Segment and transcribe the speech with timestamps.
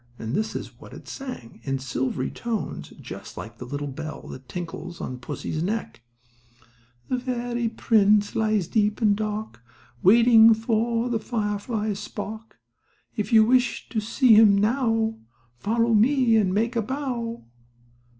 [0.17, 4.49] And this is what it sang, in silvery tones, just like the little bell that
[4.49, 6.01] tinkles on pussy's neck:
[7.07, 9.61] The fairy prince lies deep and dark,
[10.01, 12.57] Waiting for the firefly's spark;
[13.15, 15.19] If you wish to see him now,
[15.59, 17.45] Follow me, and make a bow.